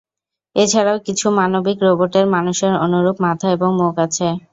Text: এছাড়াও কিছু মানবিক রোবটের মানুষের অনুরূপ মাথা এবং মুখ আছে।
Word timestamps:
এছাড়াও 0.55 0.97
কিছু 1.07 1.25
মানবিক 1.37 1.77
রোবটের 1.85 2.25
মানুষের 2.35 2.73
অনুরূপ 2.85 3.17
মাথা 3.25 3.47
এবং 3.55 3.69
মুখ 3.79 3.95
আছে। 4.05 4.27